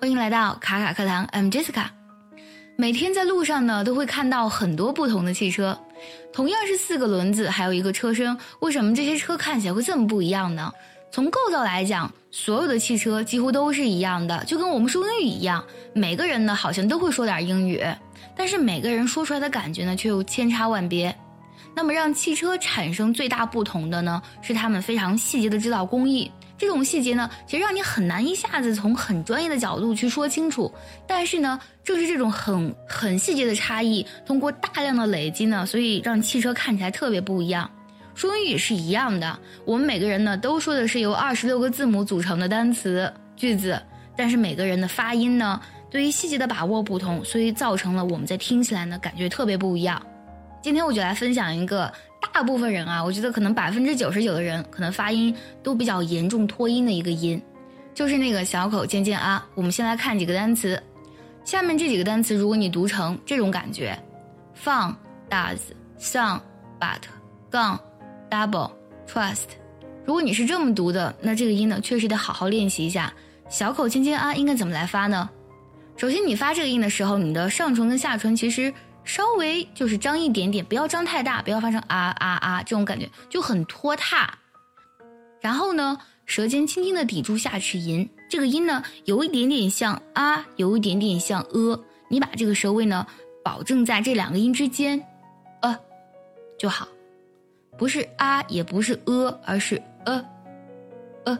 [0.00, 1.86] 欢迎来到卡卡课堂，I'm Jessica。
[2.76, 5.78] 每天在路上呢，都会看到很多不同的汽车，
[6.32, 10.72] 同样是四个轮子，还有一个车身，为什么这些车看起来会这么不一样呢？
[11.10, 17.82] 从构造来讲，所有的汽车几乎都是一样的，就跟我们说英语一样，每个人呢好像都会说点英语，
[18.36, 21.14] 但是每个人说出来的感觉呢却又千差万别。
[21.74, 26.30] 那么让汽车产生最大不同的呢，是他们非常细节的制造工艺。
[26.58, 30.70] 这种细节呢，其实让你很难一下子从很专业的角度去说清楚。
[31.06, 37.70] 但是呢，正是这种很很细节的差异，通过大量的累积呢，所以让汽车看起来特别不一样。
[38.16, 43.80] 说英语是一样的，我们每个人呢都说的是由二十六个字母组成的单词句子，
[44.16, 50.04] 但是每个人的发音呢，对于细节的把握不同，所以造成了我们在听起来呢感觉特别不一样。
[50.60, 51.92] 今天我就来分享一个。
[52.20, 57.40] 大部分人啊，我觉得可能百分之九十九的人可能发音都比较严重脱音的一个音，
[57.94, 59.44] 就是那个小口尖尖啊。
[59.54, 60.80] 我们先来看几个单词，
[61.44, 63.98] 下面这几个单词，如果你读成这种感觉
[64.62, 64.94] ，fun、
[65.28, 65.58] does
[65.98, 66.38] song、
[66.78, 67.00] but、
[67.50, 67.78] gone、
[68.30, 68.70] double、
[69.08, 69.48] trust，
[70.04, 73.12] 如果你是这么读的，那这个音呢，确实得好好练习一下。
[73.48, 75.28] 小口尖尖啊，应该怎么来发呢？
[75.96, 78.72] 首先，你发这个音的时候，你的上唇跟下唇其实。
[79.08, 84.30] 稍微就是张一点点，不要张太大，不要发生啊啊啊这种感觉就很拖沓。
[85.40, 93.06] 然后呢，舌尖轻轻的抵住下齿龈，这个音呢有一点点像啊，有一点点像呃，你把这个舌位呢
[93.42, 95.02] 保证在这两个音之间，
[95.62, 95.74] 呃
[96.58, 96.86] 就好，
[97.78, 100.22] 不是啊，也不是呃，而是呃
[101.24, 101.38] 呃。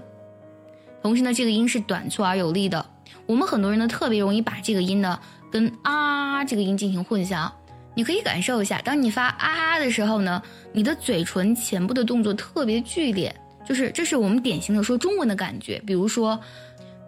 [1.02, 2.84] 同时呢，这个音是短促而有力的。
[3.26, 7.50] 我们很多人呢特别容易把这个音呢跟啊这个音进行混淆。
[7.94, 10.40] 你可以感受一下，当你发啊的时候呢，
[10.72, 13.34] 你的嘴唇前部的动作特别剧烈，
[13.66, 15.82] 就是这是我们典型的说中文的感觉。
[15.84, 16.38] 比如说，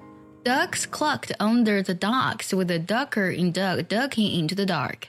[0.45, 5.09] Ducks clucked under the docks with a ducker in duck ducking into the dark。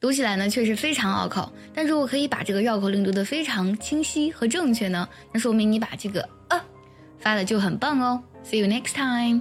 [0.00, 6.60] 读起来呢确实非常拗口，但如果可以把这个绕口令读得非常清晰和正确呢，那说明你把这个呃
[7.18, 8.22] 发的就很棒哦。
[8.44, 9.40] See you next time.